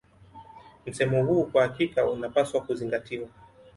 Msemo 0.85 1.23
huu 1.23 1.43
kwa 1.43 1.61
hakika 1.63 2.05
unapaswa 2.09 2.61
kuzingatiwa 2.61 3.27